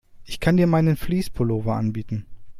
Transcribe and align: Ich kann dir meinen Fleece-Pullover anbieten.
Ich 0.25 0.39
kann 0.39 0.57
dir 0.57 0.65
meinen 0.65 0.97
Fleece-Pullover 0.97 1.75
anbieten. 1.75 2.25